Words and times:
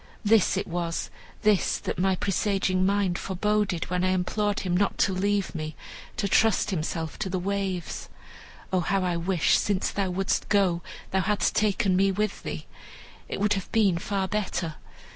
"This 0.25 0.57
it 0.57 0.65
was, 0.65 1.11
this 1.43 1.77
that 1.77 1.99
my 1.99 2.15
presaging 2.15 2.87
mind 2.87 3.19
foreboded, 3.19 3.91
when 3.91 4.03
I 4.03 4.09
implored 4.09 4.61
him 4.61 4.75
not 4.75 4.97
to 4.97 5.13
leave 5.13 5.53
me, 5.53 5.75
to 6.17 6.27
trust 6.27 6.71
himself 6.71 7.19
to 7.19 7.29
the 7.29 7.37
waves. 7.37 8.09
Oh, 8.73 8.79
how 8.79 9.03
I 9.03 9.15
wish, 9.15 9.55
since 9.59 9.91
thou 9.91 10.09
wouldst 10.09 10.49
go, 10.49 10.81
thou 11.11 11.21
hadst 11.21 11.55
taken 11.55 11.95
me 11.95 12.11
with 12.11 12.41
thee! 12.41 12.65
It 13.29 13.39
would 13.39 13.53
have 13.53 13.71
been 13.71 13.99
far 13.99 14.27
better. 14.27 14.77